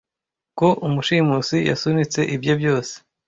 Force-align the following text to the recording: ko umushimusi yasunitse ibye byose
ko 0.59 0.67
umushimusi 0.87 1.57
yasunitse 1.69 2.19
ibye 2.35 2.53
byose 2.59 2.93